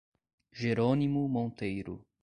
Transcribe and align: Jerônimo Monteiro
Jerônimo 0.51 1.29
Monteiro 1.29 2.03